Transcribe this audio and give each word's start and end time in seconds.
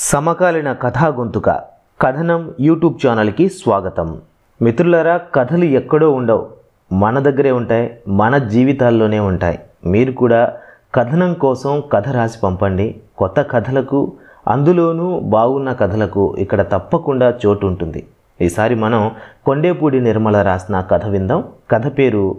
సమకాలీన 0.00 0.72
కథా 0.72 1.08
గొంతుక 1.08 1.50
కథనం 2.00 2.54
యూట్యూబ్ 2.60 3.06
ఛానల్కి 3.06 3.48
స్వాగతం. 3.48 4.20
మిత్రులారా 4.62 5.16
కథలు 5.16 5.64
ఎక్కడో 5.64 6.10
ఉండవు. 6.10 6.48
మన 6.92 7.18
దగ్గరే 7.18 7.50
ఉంటాయి 7.50 7.98
మన 8.08 8.38
జీవితాల్లోనే 8.38 9.18
ఉంటాయి. 9.18 9.58
మీరు 9.86 10.12
కూడా 10.12 10.56
కథనం 10.94 11.34
కోసం 11.34 11.82
కథ 11.92 12.08
రాసి 12.08 12.38
పంపండి. 12.40 13.00
కొత్త 13.16 13.42
కథలకు 13.42 14.12
అందులోనూ 14.48 15.20
బాగున్న 15.20 15.72
కథలకు 15.72 16.36
ఇక్కడ 16.38 16.62
తప్పకుండా 16.62 17.34
చోటు 17.46 17.66
ఉంటుంది. 17.66 18.06
ఈసారి 18.40 18.74
మనం 18.74 19.12
కొండేపూడి 19.44 20.00
నిర్మల 20.00 20.42
రాసిన 20.42 20.80
కథ 20.80 21.06
విందాం. 21.06 21.44
కథ 21.70 21.98
పేరు 21.98 22.36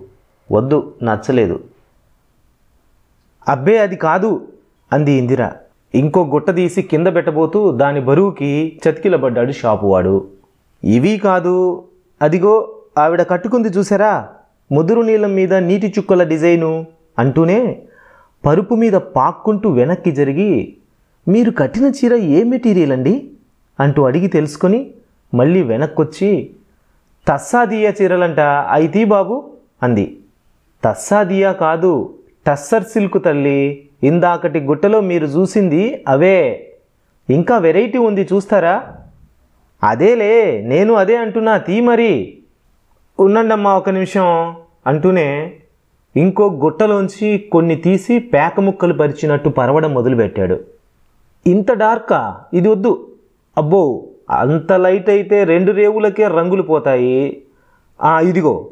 వద్దు 0.52 0.94
నచ్చలేదు. 1.04 1.60
అబ్బే 3.48 3.78
అది 3.78 3.96
కాదు 3.96 4.48
అంది 4.94 5.12
ఇందిరా. 5.12 5.52
ఇంకో 5.96 6.26
గుట్ట 6.26 6.50
తీసి 6.50 6.82
కింద 6.82 7.08
పెట్టబోతూ 7.08 7.72
దాని 7.72 8.00
బరువుకి 8.02 8.80
చతికిలబడ్డాడు 8.90 9.52
షాపువాడు. 9.52 10.28
ఇవి 10.84 11.18
కాదు. 11.18 11.84
అదిగో 12.22 12.76
ఆవిడ 12.98 13.22
కట్టుకుంది 13.22 13.68
చూసారా? 13.68 14.30
ముదురు 14.72 15.02
నీళ్ళం 15.02 15.36
మీద 15.36 15.54
నీటి 15.54 15.94
చుక్కల 15.98 16.24
డిజైను 16.24 16.86
అంటూనే 17.20 17.82
పరుపు 18.46 18.76
మీద 18.76 18.94
పాక్కుంటూ 18.94 19.70
వెనక్కి 19.70 20.12
జరిగి 20.12 20.76
మీరు 21.28 21.52
కట్టిన 21.52 21.86
చీర 21.86 22.14
ఏ 22.14 22.44
మెటీరియల్ 22.44 22.92
అండి? 22.92 23.30
అంటూ 23.80 24.04
అడిగి 24.04 24.28
తెలుసుకొని 24.28 24.92
మళ్ళీ 25.34 25.62
వెనక్కొచ్చి 25.62 26.50
తస్సాదియా 27.28 27.94
చీరలంట 28.02 28.40
అయితీ 28.72 29.06
బాబు 29.06 29.50
అంది. 29.84 30.18
తస్సాదియా 30.84 31.52
కాదు 31.52 32.14
టస్సర్ 32.48 32.84
సిల్క్ 32.84 33.24
తల్లి. 33.26 33.89
ఇందాకటి 34.04 34.60
గుట్టలో 34.60 35.02
మీరు 35.02 35.26
చూసింది 35.26 36.04
అవే. 36.08 36.66
ఇంకా 37.30 37.58
వెరైటీ 37.58 37.98
ఉంది 37.98 38.28
చూస్తారా? 38.34 38.84
అదేలే 39.84 40.62
నేను 40.66 40.94
అదే 40.94 41.16
అంటున్నా 41.18 41.58
తీ 41.58 41.80
మరి. 41.80 42.38
ఉండండమ్మా 43.20 43.78
ఒక 43.78 43.90
నిమిషం 43.90 44.56
అంటూనే 44.88 45.54
ఇంకో 46.16 46.46
గుట్టలోంచి 46.50 47.38
కొన్ని 47.52 47.76
తీసి 47.76 48.20
పేక 48.20 48.60
ముక్కలు 48.60 48.94
పరిచినట్టు 48.94 49.50
పరవడం 49.50 49.94
మొదలుపెట్టాడు. 49.94 50.60
ఇంత 51.48 51.72
డార్కా? 51.72 52.38
ఇది 52.54 52.68
వద్దు. 52.68 53.08
అబ్బో 53.58 54.04
అంత 54.30 54.74
లైట్ 54.74 55.10
అయితే 55.10 55.44
రెండు 55.44 55.72
రేవులకే 55.72 56.28
రంగులు 56.28 56.62
పోతాయి. 56.62 57.42
ఇదిగో 58.22 58.70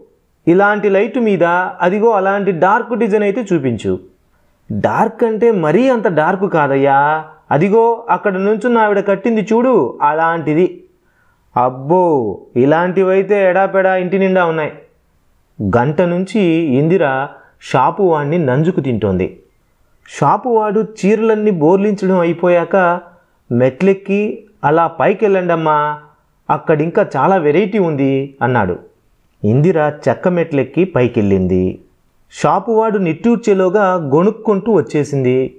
ఇలాంటి 0.48 0.90
లైట్ 0.90 1.20
మీద 1.20 1.44
అదిగో 1.82 2.10
అలాంటి 2.10 2.52
డార్క్ 2.52 2.96
డిజైన్ 2.96 3.24
అయితే 3.24 3.46
చూపించు. 3.54 4.00
డార్క్ 4.72 5.24
అంటే 5.24 5.52
మరీ 5.52 5.90
అంత 5.90 6.08
డార్క్ 6.08 6.54
కాదయ్యా. 6.54 7.26
అదిగో 7.52 8.06
అక్కడ 8.10 8.34
నుంచున్న 8.34 8.78
ఆవిడ 8.78 9.08
కట్టింది 9.08 9.48
చూడు 9.54 10.00
అలాంటిది. 10.02 10.84
అబ్బో 11.58 12.38
ఇలాంటివైతే 12.56 13.50
ఎడాపెడా 13.50 13.96
ఇంటి 13.96 14.20
నిండా 14.20 14.46
ఉన్నాయి. 14.46 14.72
గంట 15.78 16.02
నుంచి 16.02 16.40
ఇందిర 16.52 17.28
షాపు 17.62 18.04
వాడిని 18.04 18.46
నంజుకు 18.46 18.80
తింటోంది. 18.80 19.40
షాపు 20.10 20.50
వాడు 20.50 20.80
చీరలన్నీ 20.80 21.52
బోర్లించడం 21.52 22.20
అయిపోయాక 22.20 23.00
మెట్లెక్కి 23.52 24.44
అలా 24.64 24.88
పైకి 24.88 25.26
వెళ్ళండమ్మా 25.26 26.00
అక్కడింకా 26.50 27.06
చాలా 27.16 27.36
వెరైటీ 27.36 27.80
ఉంది 27.80 28.36
అన్నాడు. 28.42 28.80
ఇందిర 29.44 29.94
చెక్క 30.10 30.28
మెట్లెక్కి 30.28 30.84
పైకెళ్ళింది. 30.84 31.80
షాపు 32.32 32.72
వాడు 32.72 32.98
నిట్టూర్చేలోగా 32.98 33.94
గొణుక్కుంటూ 33.94 34.72
వచ్చేసింది. 34.72 35.56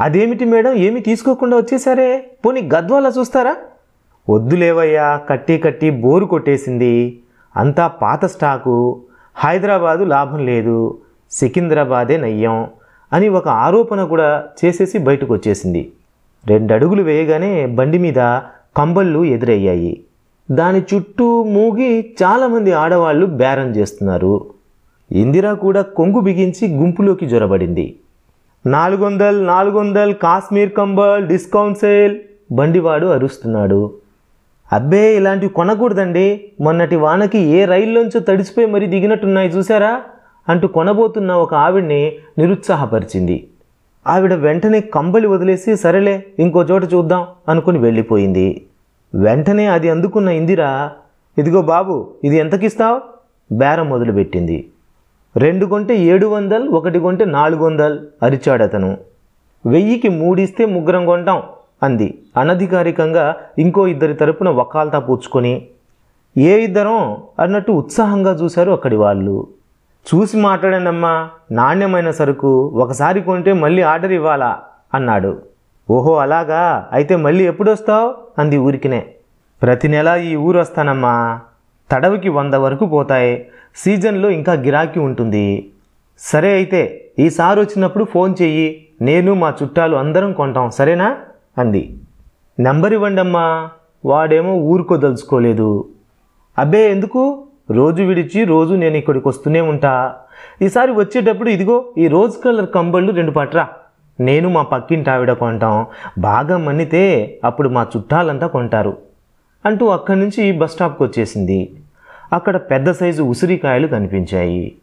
అదేమిటి 0.00 0.44
మేడం? 0.44 0.72
ఏమి 0.72 1.00
తీసుకోకుండా 1.00 1.56
వచ్చేసారే? 1.56 2.30
పోనీ 2.46 2.70
గద్వాలా 2.74 3.12
చూస్తారా? 3.18 3.56
వద్దులేవయ్యా 4.30 5.20
కట్టి 5.28 5.58
కట్టి 5.58 5.90
బోరు 5.90 6.24
కొట్టేసింది. 6.24 7.20
అంతా 7.56 7.88
పాత 7.88 8.24
స్టాకు. 8.24 9.00
హైదరాబాదు 9.36 10.04
లాభం 10.04 10.46
లేదు. 10.46 10.98
సికింద్రాబాదే 11.30 12.16
నయ్యం 12.16 12.66
అని 13.12 13.28
ఒక 13.28 13.48
ఆరోపణ 13.48 14.04
కూడా 14.04 14.44
చేసేసి 14.64 14.98
బయటకు 14.98 15.34
వచ్చేసింది 15.34 15.92
రెండడుగులు 16.46 17.02
వేయగానే 17.02 17.66
బండి 17.66 17.98
మీద 17.98 18.40
కంబళ్ళు 18.76 19.24
ఎదురయ్యాయి. 19.24 20.04
దాని 20.50 20.82
చుట్టూ 20.94 21.42
మూగి 21.42 22.14
చాలామంది 22.22 22.72
ఆడవాళ్ళు 22.72 23.26
బేరం 23.26 23.70
చేస్తున్నారు. 23.70 24.46
ఇందిరా 25.12 25.52
కూడా 25.52 25.82
కొంగు 25.82 26.20
బిగించి 26.20 26.74
గుంపులోకి 26.74 27.26
జొరబడింది. 27.26 27.96
నాలుగు 28.66 29.04
వందలు 29.04 29.44
నాలుగు 29.44 29.78
వందలు 29.78 30.12
కాశ్మీర్ 30.12 30.72
కంబల్ 30.72 31.26
డిస్కౌంట్ 31.26 31.78
సేల్ 31.78 32.18
బండివాడు 32.52 33.06
అరుస్తున్నాడు. 33.06 33.94
అబ్బే 34.72 35.16
ఇలాంటివి 35.16 35.52
కొనకూడదండి. 35.52 36.44
మొన్నటి 36.60 36.96
వానకి 36.96 37.38
ఏ 37.38 37.64
రైల్లోంచో 37.64 38.20
తడిసిపోయి 38.20 38.66
మరీ 38.66 38.86
దిగినట్టున్నాయి 38.86 39.48
చూసారా 39.48 40.02
అంటూ 40.48 40.68
కొనబోతున్న 40.68 41.32
ఒక 41.32 41.54
ఆవిడ్ని 41.54 42.12
నిరుత్సాహపరిచింది. 42.38 43.48
ఆవిడ 44.06 44.34
వెంటనే 44.34 44.80
కంబలి 44.80 45.26
వదిలేసి 45.26 45.76
సరేలే 45.76 46.24
ఇంకో 46.38 46.62
చోట 46.62 46.84
చూద్దాం 46.94 47.26
అనుకుని 47.48 47.78
వెళ్ళిపోయింది. 47.78 48.66
వెంటనే 49.14 49.66
అది 49.66 49.90
అందుకున్న 49.90 50.28
ఇందిర 50.28 50.88
ఇదిగో 51.38 51.62
బాబు 51.62 52.10
ఇది 52.24 52.36
ఎంతకిస్తావు? 52.36 53.00
బేరం 53.54 53.88
మొదలుపెట్టింది. 53.88 54.68
రెండు 55.36 55.66
కొంటే 55.66 55.96
ఏడు 55.96 56.26
వందలు 56.26 56.70
ఒకటి 56.70 56.98
కొంటే 56.98 57.24
నాలుగు 57.24 57.64
వందలు 57.64 58.00
అరిచాడు 58.22 58.62
అతను. 58.62 58.98
వెయ్యికి 59.66 60.08
మూడిస్తే 60.08 60.66
ముగ్గురం 60.66 61.06
కొంటాం 61.06 61.42
అంది. 61.82 62.18
అనధికారికంగా 62.36 63.36
ఇంకో 63.58 63.86
ఇద్దరి 63.86 64.14
తరపున 64.14 64.48
వకాల్తా 64.48 64.98
పూడ్చుకొని 64.98 65.66
ఏ 66.38 66.64
ఇద్దరం 66.64 67.16
అన్నట్టు 67.38 67.72
ఉత్సాహంగా 67.72 68.32
చూశారు 68.32 68.70
అక్కడి 68.70 68.96
వాళ్ళు. 68.96 69.46
చూసి 70.06 70.36
మాట్లాడానమ్మా 70.36 71.28
నాణ్యమైన 71.52 72.10
సరుకు 72.10 72.66
ఒకసారి 72.74 73.20
కొంటే 73.20 73.52
మళ్ళీ 73.52 73.82
ఆర్డర్ 73.82 74.12
ఇవ్వాలా 74.12 74.58
అన్నాడు. 74.94 75.42
ఓహో 75.90 76.14
అలాగా? 76.14 76.88
అయితే 76.92 77.16
మళ్ళీ 77.16 77.46
ఎప్పుడొస్తావు? 77.46 78.14
అంది 78.38 78.56
ఊరికినే. 78.56 79.06
ప్రతి 79.62 79.88
నెల 79.88 80.08
ఈ 80.08 80.36
ఊరు 80.36 80.58
వస్తానమ్మా 80.58 81.40
తడవికి 81.92 82.28
వంద 82.28 82.54
వరకు 82.54 82.86
పోతాయి. 82.86 83.46
సీజన్లో 83.76 84.30
ఇంకా 84.30 84.52
గిరాకీ 84.52 85.00
ఉంటుంది. 85.00 85.70
సరే 86.18 86.52
అయితే 86.52 87.10
ఈసారి 87.18 87.60
వచ్చినప్పుడు 87.60 88.04
ఫోన్ 88.04 88.34
చెయ్యి. 88.42 88.86
నేను 89.02 89.34
మా 89.34 89.54
చుట్టాలు 89.62 89.96
అందరం 89.96 90.32
కొంటాం. 90.32 90.70
సరేనా? 90.70 91.16
అంది. 91.58 91.96
నెంబర్ 92.60 92.92
ఇవ్వండమ్మా. 92.92 93.68
వాడేమో 94.04 94.54
ఊరుకోదలుచుకోలేదు 94.54 95.88
అబ్బే 96.58 96.90
ఎందుకు? 96.90 97.44
రోజు 97.70 98.02
విడిచి 98.02 98.44
రోజు 98.44 98.74
నేను 98.74 98.96
ఇక్కడికి 98.96 99.28
వస్తూనే 99.28 99.60
ఉంటా. 99.60 100.14
ఈసారి 100.62 100.92
వచ్చేటప్పుడు 100.92 101.50
ఇదిగో 101.50 101.84
ఈ 101.98 102.08
రోజ్ 102.08 102.44
కలర్ 102.44 102.70
కంబళ్ళు 102.70 103.12
రెండు 103.12 103.30
పట్రా. 103.30 103.68
నేను 104.20 104.48
మా 104.48 104.62
పక్కింటి 104.62 105.10
ఆవిడ 105.10 105.32
కొంటాం. 105.32 105.86
బాగా 106.18 106.56
మన్నితే 106.56 107.38
అప్పుడు 107.44 107.68
మా 107.68 107.86
చుట్టాలంతా 107.96 108.46
కొంటారు. 108.46 108.96
అంటూ 109.66 109.86
అక్కడి 109.86 110.20
నుంచి 110.20 110.52
బస్ 110.52 110.72
స్టాప్కి 110.72 111.02
వచ్చేసింది. 111.02 111.70
అక్కడ 112.32 112.56
పెద్ద 112.56 112.90
సైజు 112.90 113.22
ఉసిరికాయలు 113.22 113.86
కనిపించాయి. 113.86 114.74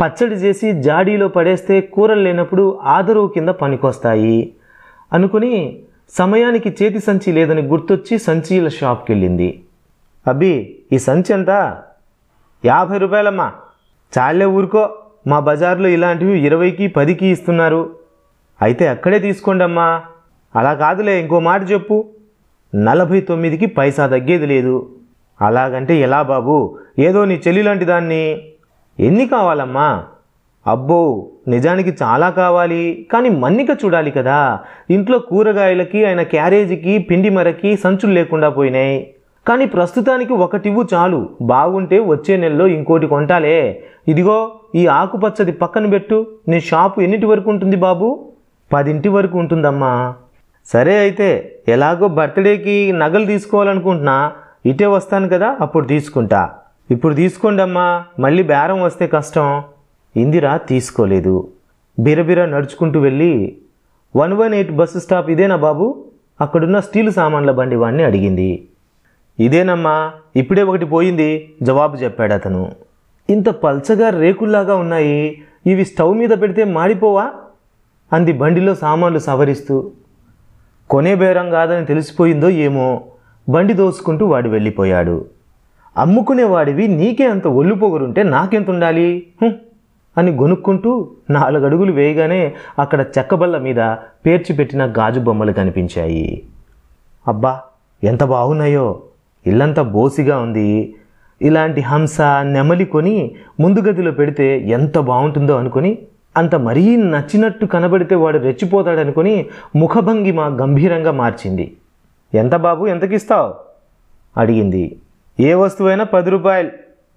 పచ్చడి 0.00 0.34
చేసి 0.34 0.72
జాడీలో 0.72 1.28
పడేస్తే 1.28 1.80
కూరలు 1.80 2.20
లేనప్పుడు 2.20 2.78
ఆదరువు 2.82 3.28
కింద 3.28 3.48
పనికొస్తాయి. 3.48 4.52
అనుకుని 5.12 5.78
సమయానికి 6.10 6.68
చేతి 6.68 7.00
సంచి 7.00 7.32
లేదని 7.32 7.62
గుర్తొచ్చి 7.62 8.18
సంచీల 8.18 8.68
షాప్కి 8.68 9.12
వెళ్ళింది 9.12 9.62
అబ్బి 10.26 10.78
ఈ 10.92 10.98
సంచి 10.98 11.32
ఎంత? 11.32 11.76
యాభై 12.64 12.98
రూపాయలమ్మా. 12.98 13.52
చాలే 14.18 14.44
ఊరుకో 14.44 14.98
మా 15.26 15.38
బజార్లో 15.38 15.88
ఇలాంటివి 15.88 16.46
ఇరవైకి 16.46 16.86
పదికి 16.86 17.26
ఇస్తున్నారు. 17.26 17.94
అయితే 18.62 18.88
అక్కడే 18.88 19.18
తీసుకోండమ్మా. 19.18 20.02
అలా 20.56 20.74
కాదులే 20.74 21.20
ఇంకో 21.20 21.40
మాట 21.40 21.70
చెప్పు. 21.70 22.08
నలభై 22.74 23.20
తొమ్మిదికి 23.20 23.66
పైసా 23.66 24.06
తగ్గేది 24.06 24.46
లేదు. 24.46 24.90
అలాగంటే 25.42 25.96
ఎలా 25.96 26.22
బాబు? 26.22 26.78
ఏదో 26.98 27.24
నీ 27.24 27.40
చెల్లి 27.48 27.62
లాంటి 27.62 27.84
దాన్ని. 27.84 28.42
ఎన్ని 29.00 29.26
కావాలమ్మా? 29.26 30.04
అబ్బో 30.66 31.28
నిజానికి 31.48 31.94
చాలా 32.02 32.30
కావాలి. 32.30 33.06
కానీ 33.12 33.28
మన్నిక 33.28 33.70
చూడాలి 33.70 34.10
కదా. 34.10 34.58
ఇంట్లో 34.90 35.18
కూరగాయలకి 35.18 36.04
ఆయన 36.04 36.22
క్యారేజీకి 36.22 36.98
పిండి 36.98 37.30
మరకి 37.30 37.76
సంచులు 37.76 38.12
లేకుండా 38.12 38.48
పోయినాయి. 38.48 39.14
కానీ 39.48 39.66
ప్రస్తుతానికి 39.66 40.32
ఒకటివ్వు 40.32 40.84
చాలు. 40.94 41.28
బాగుంటే 41.42 41.98
వచ్చే 41.98 42.36
నెలలో 42.36 42.66
ఇంకోటి 42.66 43.06
కొంటాలే. 43.06 43.84
ఇదిగో 44.08 44.52
ఈ 44.74 44.86
ఆకుపచ్చది 44.86 45.52
పక్కన 45.52 45.86
పెట్టు. 45.86 46.26
నీ 46.48 46.60
షాపు 46.60 47.00
ఎన్నిటి 47.00 47.26
వరకు 47.26 47.50
ఉంటుంది 47.50 47.76
బాబు? 47.76 48.32
పదింటి 48.72 49.08
వరకు 49.08 49.38
ఉంటుందమ్మా. 49.38 50.14
సరే 50.66 50.98
అయితే 50.98 51.58
ఎలాగో 51.68 52.08
బర్త్డేకి 52.08 52.92
నగలు 52.92 53.26
తీసుకోవాలనుకుంటున్నా. 53.26 54.32
ఇటే 54.66 54.86
వస్తాను 54.86 55.28
కదా 55.28 55.56
అప్పుడు 55.60 55.86
తీసుకుంటా. 55.86 56.50
ఇప్పుడు 56.90 57.14
తీసుకోండమ్మా 57.14 58.04
మళ్ళీ 58.18 58.42
బేరం 58.42 58.82
వస్తే 58.82 59.06
కష్టం. 59.06 59.62
ఇందిరా 60.16 60.56
తీసుకోలేదు. 60.56 61.48
బిరబిర 61.98 62.44
నడుచుకుంటూ 62.44 63.00
వెళ్ళి 63.00 63.58
one 64.16 64.32
one 64.32 64.54
eight 64.54 64.72
bus 64.72 64.98
stop 64.98 65.30
ఇదేనా 65.30 65.56
బాబు? 65.56 66.04
అక్కడున్న 66.40 66.80
స్టీల్ 66.80 67.12
సామాన్ల 67.12 67.50
బండి 67.50 67.76
వాడిని 67.76 68.02
అడిగింది. 68.02 68.68
ఇదేనమ్మా 69.40 70.12
ఇప్పుడే 70.36 70.62
ఒకటి 70.62 70.84
పోయింది 70.84 71.54
జవాబు 71.62 71.96
చెప్పాడు 71.96 72.32
అతను. 72.32 72.72
ఇంత 73.30 73.48
పల్చగా 73.48 74.10
రేకుల్లాగా 74.10 74.74
ఉన్నాయి 74.74 75.42
ఇవి 75.66 75.84
స్టవ్ 75.84 76.16
మీద 76.16 76.30
పెడితే 76.30 76.64
మాడిపోవా? 76.64 77.30
అంది 78.12 78.32
బండిలో 78.32 78.74
సామాన్లు 78.74 79.18
సవరిస్తూ. 79.18 79.90
కొనే 80.90 81.14
బేరం 81.14 81.50
కాదని 81.50 81.86
తెలిసిపోయిందో 81.86 82.48
ఏమో. 82.48 83.04
బండి 83.48 83.74
దోసుకుంటూ 83.74 84.26
వాడు 84.26 84.48
వెళ్ళిపోయాడు. 84.48 85.24
అమ్ముకునేవాడివి 85.98 86.88
నీకే 86.88 87.26
అంత 87.26 87.46
ఒళ్ళు 87.46 87.74
పొగరుంటే 87.74 88.22
నాకెంత 88.22 88.70
ఉండాలి? 88.70 89.26
అని 90.16 90.30
గొనుక్కుంటూ 90.30 91.08
నాలుగు 91.30 91.64
అడుగులు 91.64 91.92
వేయగానే 91.92 92.54
అక్కడ 92.78 93.00
చెక్కబల్ల 93.00 93.58
మీద 93.58 93.96
పేర్చిపెట్టిన 94.26 94.84
గాజు 94.84 95.20
బొమ్మలు 95.20 95.52
కనిపించాయి. 95.52 96.42
అబ్బా 97.28 97.60
ఎంత 98.04 98.24
బాగున్నాయో! 98.24 99.02
ఇల్లంతా 99.46 99.82
బోసిగా 99.82 100.38
ఉంది. 100.38 100.94
ఇలాంటి 101.42 101.80
హంస 101.80 102.20
నెమలి 102.42 102.84
కొని 102.84 103.34
ముందు 103.60 103.80
గదిలో 103.80 104.10
పెడితే 104.10 104.58
ఎంత 104.58 104.98
బాగుంటుందో 104.98 105.56
అనుకొని 105.56 105.98
అంత 106.36 106.54
మరీ 106.54 106.96
నచ్చినట్టు 106.96 107.66
కనబడితే 107.66 108.14
వాడు 108.14 108.38
రెచ్చిపోతాడనుకొని 108.38 109.46
ముఖభంగిమ 109.76 110.40
గంభీరంగా 110.40 111.12
మార్చింది. 111.12 111.76
ఎంత 112.34 112.56
బాబు 112.56 112.86
ఎంతకిస్తావు? 112.86 113.54
అడిగింది. 114.36 114.98
ఏ 115.40 115.54
వస్తువైనా 115.54 116.04
పది 116.04 116.30
రూపాయలు 116.30 116.70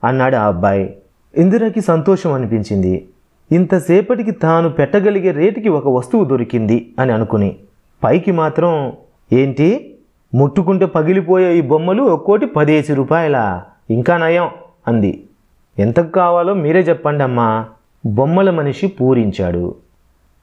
అన్నాడు 0.03 0.35
ఆ 0.35 0.47
అబ్బాయి. 0.47 0.97
ఇందిరకి 1.37 1.81
సంతోషం 1.81 2.33
అనిపించింది. 2.33 3.07
ఇంతసేపటికి 3.51 4.31
తాను 4.31 4.69
పెట్టగలిగే 4.69 5.31
రేటుకి 5.31 5.69
ఒక 5.69 5.87
వస్తువు 5.87 6.25
దొరికింది 6.25 6.93
అని 6.99 7.13
అనుకుని. 7.13 7.55
పైకి 8.03 8.31
మాత్రం 8.31 8.93
ఏంటి? 9.33 9.97
ముట్టుకుంటే 10.33 10.85
పగిలిపోయే 10.85 11.57
ఈ 11.57 11.61
బొమ్మలు 11.61 12.03
ఒక్కోటి 12.03 12.45
పదేసి 12.45 12.93
రూపాయల? 12.93 13.61
ఇంకా 13.89 14.17
నయం 14.17 14.49
అంది. 14.87 15.23
ఎంతకు 15.79 16.09
కావాలో 16.09 16.53
మీరే 16.53 16.79
చెప్పండి 16.79 17.23
అమ్మా 17.23 17.65
బొమ్మల 18.05 18.49
మనిషి 18.49 18.87
పూరించాడు. 18.87 19.75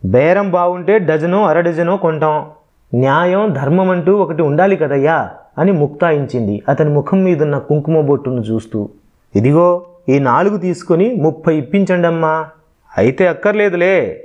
బేరం 0.04 0.50
బాగుంటే 0.50 0.98
డజను 0.98 1.44
అర 1.44 1.60
డజనో 1.60 1.96
కొంటాం. 1.96 2.46
న్యాయం 2.94 3.52
ధర్మం 3.52 3.90
అంటూ 3.90 4.16
ఒకటి 4.16 4.42
ఉండాలి 4.42 4.76
కదయ్యా 4.76 5.30
అని 5.58 5.72
ముక్తాయించింది. 5.72 6.62
అతని 6.68 6.90
ముఖం 6.90 7.24
మీదున్న 7.24 7.58
కుంకుమ 7.58 8.00
బొట్టును 8.00 8.40
చూస్తూ 8.40 8.88
ఇదిగో 9.36 9.82
ఈ 10.08 10.18
నాలుగు 10.18 10.56
తీసుకొని 10.56 11.14
ముప్పై 11.14 11.56
ఇప్పించండమ్మా. 11.56 12.46
అయితే 12.98 13.26
అక్కర్లేదులే. 13.26 14.24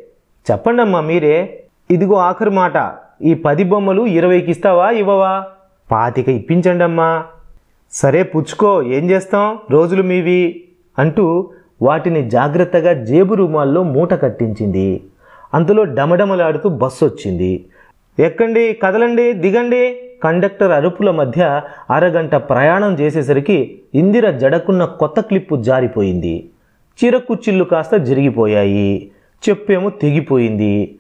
చెప్పండమ్మా 0.51 1.01
మీరే. 1.01 1.63
ఇదిగో 1.91 2.15
ఆఖరి 2.15 2.49
మాట 2.49 2.91
ఈ 3.21 3.33
పది 3.33 3.63
బొమ్మలు 3.63 4.05
ఇరవైకి 4.05 4.51
ఇస్తావా 4.51 4.89
ఇవ్వవా? 4.89 5.43
పాతిక 5.91 6.29
ఇప్పించండమ్మా. 6.29 7.23
సరే 7.91 8.23
పుచ్చుకో 8.23 8.81
ఏం 8.81 9.09
చేస్తాం? 9.09 9.57
రోజులు 9.71 10.03
మీవి. 10.03 10.63
అంటూ 10.99 11.49
వాటిని 11.81 12.29
జాగ్రత్తగా 12.29 13.03
జేబు 13.03 13.33
రూమాల్లో 13.33 13.83
మూట 13.83 14.13
కట్టించింది. 14.13 15.03
అంతలో 15.53 15.83
డమడమలాడుతూ 15.83 16.69
బస్సు 16.69 17.05
వచ్చింది 17.05 17.65
ఎక్కండి 18.19 18.73
కదలండి 18.73 19.33
దిగండి. 19.33 19.99
కండక్టర్ 20.23 20.71
అరుపుల 20.71 21.11
మధ్య 21.11 21.61
అరగంట 21.89 22.35
ప్రయాణం 22.35 22.93
చేసేసరికి 22.93 23.79
ఇందిర 23.95 24.31
జడకున్న 24.31 24.85
కొత్త 24.85 25.19
క్లిప్పు 25.19 25.63
జారిపోయింది. 25.63 26.49
చిరకుచ్చిళ్ళు 27.03 27.63
కాస్త 27.63 27.95
జరిగిపోయాయి. 27.95 29.11
చెప్పేమో 29.49 29.89
తెగిపోయింది. 29.89 30.95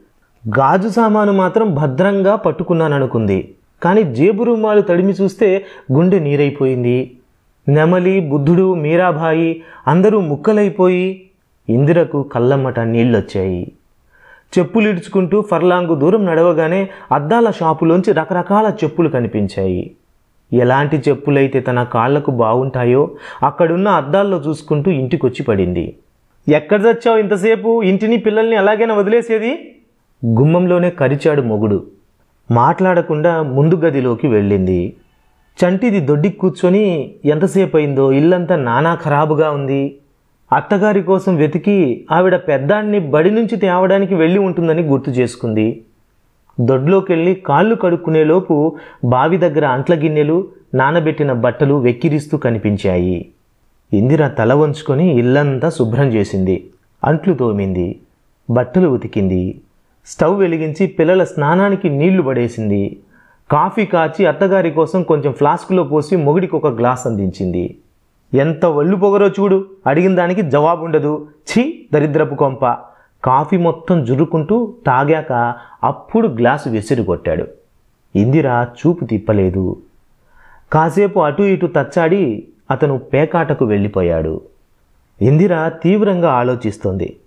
గాజు 0.47 0.89
సామాను 0.89 1.33
మాత్రం 1.33 1.75
భద్రంగా 1.75 2.35
పట్టుకున్నాననుకుంది. 2.35 3.53
కానీ 3.83 4.03
జేబు 4.03 4.43
రుమాలు 4.43 4.81
తడిమి 4.81 5.13
చూస్తే 5.13 5.65
గుండె 5.93 6.19
నీరైపోయింది. 6.19 7.11
నెమలి 7.69 8.19
బుద్ధుడు 8.19 8.73
మీరాబాయి 8.73 9.63
అందరూ 9.87 10.19
ముక్కలైపోయి 10.19 11.29
ఇందిరకు 11.69 12.23
కళ్ళమ్మట 12.23 12.79
నీళ్ళొచ్చాయి. 12.79 13.71
చెప్పులు 14.59 14.89
ఇడుచుకుంటూ 14.89 15.41
ఫర్లాంగు 15.41 15.95
దూరం 15.95 16.25
నడవగానే 16.25 16.89
అద్దాల 17.11 17.49
షాపులోంచి 17.49 18.13
రకరకాల 18.13 18.73
చెప్పులు 18.83 19.09
కనిపించాయి. 19.09 19.95
ఎలాంటి 20.53 20.97
చెప్పులైతే 20.97 21.59
తన 21.59 21.83
కాళ్ళకు 21.83 22.31
బాగుంటాయో 22.31 23.11
అక్కడున్న 23.43 23.87
అద్దాల్లో 23.87 24.37
చూసుకుంటూ 24.37 24.91
ఇంటికొచ్చి 24.91 25.43
పడింది. 25.43 25.95
ఎక్కడ 26.49 26.81
చచ్చావు 26.81 27.17
ఇంతసేపు? 27.17 27.83
ఇంటిని 27.83 28.17
పిల్లల్ని 28.17 28.55
అలాగైనా 28.55 28.93
వదిలేసేది? 28.93 29.75
గుమ్మంలోనే 30.25 30.89
కరిచాడు 30.89 31.41
మొగుడు. 31.41 31.87
మాట్లాడకుండా 32.51 33.41
ముందు 33.41 33.75
గదిలోకి 33.75 34.27
వెళ్ళింది. 34.27 34.93
చంటిది 35.65 35.99
దొడ్డికి 35.99 36.37
కూర్చొని 36.37 37.11
ఎంతసేపు 37.25 37.77
అయిందో 37.77 38.11
ఇల్లంతా 38.11 38.55
నానా 38.55 38.95
ఖరాబుగా 38.95 39.51
ఉంది. 39.51 39.97
అత్తగారి 40.51 41.03
కోసం 41.03 41.35
వెతికి 41.35 42.07
ఆవిడ 42.11 42.35
పెద్దాన్ని 42.35 42.99
బడి 42.99 43.31
నుంచి 43.31 43.55
తేవడానికి 43.57 44.15
వెళ్ళి 44.15 44.39
ఉంటుందని 44.39 44.81
గుర్తు 44.81 45.09
చేసుకుంది. 45.09 45.83
దొడ్లోకెళ్ళి 46.59 47.35
కాళ్ళు 47.35 47.75
కడుక్కునేలోపు 47.75 48.75
బావి 49.05 49.37
దగ్గర 49.37 49.65
అంట్ల 49.65 49.95
గిన్నెలు 49.95 50.47
నానబెట్టిన 50.73 51.31
బట్టలు 51.31 51.73
వెక్కిరిస్తూ 51.73 52.37
కనిపించాయి. 52.37 53.29
ఇందిర 53.93 54.27
తల 54.27 54.53
వంచుకొని 54.53 55.19
ఇల్లంతా 55.19 55.69
శుభ్రం 55.69 56.07
చేసింది. 56.07 56.69
అంట్లు 57.03 57.33
తోమింది. 57.33 57.99
బట్టలు 58.49 58.87
ఉతికింది. 58.87 59.61
స్టవ్ 60.05 60.39
వెలిగించి 60.39 60.87
పిల్లల 60.87 61.23
స్నానానికి 61.23 61.89
నీళ్ళు 61.89 62.23
పడేసింది. 62.23 62.99
కాఫీ 63.51 63.85
కాచి 63.85 64.25
అత్తగారి 64.25 64.71
కోసం 64.71 65.03
కొంచెం 65.03 65.33
ఫ్లాస్క్లో 65.33 65.83
పోసి 65.83 66.15
మొగుడికి 66.15 66.55
ఒక 66.55 66.67
గ్లాస్ 66.67 67.07
అందించింది. 67.07 67.75
ఎంత 68.33 68.65
ఒళ్ళు 68.65 68.95
పొగరో 68.95 69.27
చూడు. 69.27 69.65
అడిగిన 69.87 70.15
దానికి 70.15 70.41
జవాబు 70.41 70.85
ఉండదు. 70.85 71.27
ఛీ 71.51 71.85
దరిద్రపు 71.93 72.35
కొంప. 72.35 72.65
కాఫీ 73.23 73.57
మొత్తం 73.57 74.05
జురుకుంటూ 74.05 74.73
తాగాక 74.87 75.55
అప్పుడు 75.83 76.27
గ్లాసు 76.27 76.69
విసిరి 76.69 77.03
కొట్టాడు. 77.03 77.47
ఇందిర 78.15 78.47
చూపు 78.47 79.05
తిప్పలేదు. 79.05 79.77
కాసేపు 80.73 81.19
అటు 81.19 81.43
ఇటు 81.43 81.65
తచ్చాడి 81.65 82.47
అతను 82.71 82.97
పేకాటకు 82.97 83.65
వెళ్ళిపోయాడు. 83.65 84.41
ఇందిర 85.21 85.67
తీవ్రంగా 85.67 86.31
ఆలోచిస్తోంది. 86.31 87.17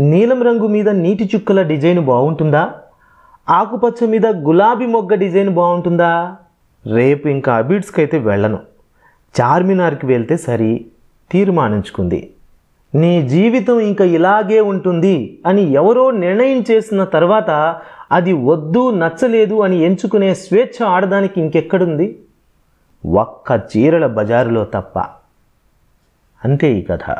నీలం 0.00 0.42
రంగు 0.42 0.66
మీద 0.66 0.88
నీటి 0.88 1.30
చుక్కల 1.34 1.62
డిజైన్ 1.62 2.00
బాగుంటుందా 2.00 2.72
ఆకుపచ్చ 3.48 4.06
మీద 4.06 4.26
గులాబీ 4.26 4.86
మొగ్గ 4.86 5.14
డిజైన్ 5.14 5.50
బాగుంటుందా 5.50 6.36
రేపు 6.94 7.28
ఇంకా 7.28 7.56
అబిడ్స్కి 7.56 8.00
అయితే 8.00 8.18
వెళ్ళను. 8.18 8.58
చార్మినార్కి 9.40 10.06
వెళ్తే 10.06 10.36
సరి 10.36 10.86
తీర్మానించుకుంది. 11.30 12.30
నీ 12.94 13.28
జీవితం 13.28 13.80
ఇంకా 13.80 14.04
ఇలాగే 14.04 14.60
ఉంటుంది 14.60 15.38
అని 15.46 15.72
ఎవరో 15.72 16.10
నిర్ణయం 16.10 16.64
చేసిన 16.70 17.04
తర్వాత 17.04 17.80
అది 18.12 18.32
వద్దు 18.32 18.90
నచ్చలేదు 18.90 19.60
అని 19.60 19.76
ఎంచుకునే 19.76 20.34
స్వేచ్ఛ 20.34 20.86
ఆడడానికి 20.86 21.40
ఇంకెక్కడుంది? 21.40 22.18
ఒక్క 23.06 23.62
చీరల 23.76 24.06
బజారులో 24.06 24.64
తప్ప. 24.64 24.98
అంతే 26.44 26.72
ఈ 26.72 26.82
కథ. 26.82 27.16